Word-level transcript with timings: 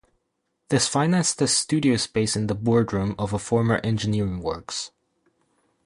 This 0.69 0.87
financed 0.87 1.39
a 1.43 1.47
studio 1.47 1.95
space 1.95 2.35
in 2.35 2.47
the 2.47 2.55
boardroom 2.55 3.13
of 3.19 3.33
a 3.33 3.37
former 3.37 3.75
engineering 3.83 4.39
works. 4.41 4.89